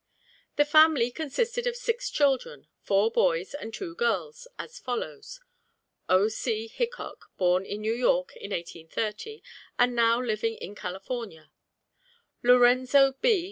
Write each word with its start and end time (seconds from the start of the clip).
The 0.55 0.65
family 0.65 1.11
consisted 1.11 1.67
of 1.67 1.75
six 1.75 2.09
children, 2.09 2.65
four 2.81 3.11
boys 3.11 3.53
and 3.53 3.71
two 3.71 3.93
girls, 3.93 4.47
as 4.57 4.79
follows: 4.79 5.39
O. 6.09 6.27
C. 6.27 6.65
Hickok, 6.65 7.29
born 7.37 7.67
in 7.67 7.81
New 7.81 7.93
York 7.93 8.35
in 8.35 8.49
1830, 8.49 9.43
and 9.77 9.95
now 9.95 10.19
living 10.19 10.55
in 10.55 10.73
California; 10.73 11.51
Lorenzo 12.41 13.11
B. 13.21 13.39